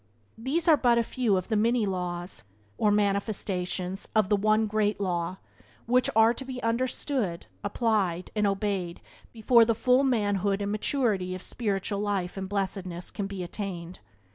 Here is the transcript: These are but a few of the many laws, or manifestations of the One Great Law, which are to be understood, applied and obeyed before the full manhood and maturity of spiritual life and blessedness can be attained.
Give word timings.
These 0.35 0.67
are 0.67 0.77
but 0.77 0.97
a 0.97 1.03
few 1.03 1.37
of 1.37 1.49
the 1.49 1.55
many 1.55 1.85
laws, 1.85 2.43
or 2.79 2.89
manifestations 2.89 4.07
of 4.15 4.29
the 4.29 4.35
One 4.35 4.65
Great 4.65 4.99
Law, 4.99 5.37
which 5.85 6.09
are 6.15 6.33
to 6.33 6.43
be 6.43 6.59
understood, 6.63 7.45
applied 7.63 8.31
and 8.35 8.47
obeyed 8.47 8.99
before 9.31 9.63
the 9.63 9.75
full 9.75 10.03
manhood 10.03 10.59
and 10.63 10.71
maturity 10.71 11.35
of 11.35 11.43
spiritual 11.43 11.99
life 11.99 12.35
and 12.35 12.49
blessedness 12.49 13.11
can 13.11 13.27
be 13.27 13.43
attained. 13.43 13.99